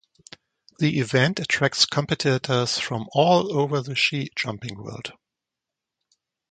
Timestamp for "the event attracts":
0.79-1.85